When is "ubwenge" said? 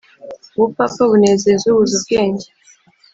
1.99-2.47